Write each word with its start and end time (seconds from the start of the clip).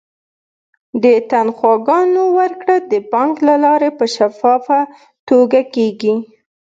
د 1.03 1.05
تنخواګانو 1.31 2.23
ورکړه 2.37 2.75
د 2.91 2.93
بانک 3.11 3.35
له 3.47 3.55
لارې 3.65 3.89
په 3.99 4.05
شفافه 4.15 4.79
توګه 5.29 5.59
کیږي. 5.75 6.15